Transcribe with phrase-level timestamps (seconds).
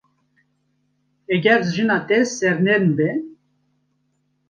[1.29, 3.09] Heger jina te sernerm be.